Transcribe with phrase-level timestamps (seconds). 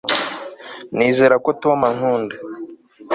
[0.95, 2.35] nizera ko tom ankunda